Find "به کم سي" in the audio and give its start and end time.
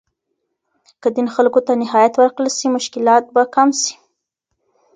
3.33-3.93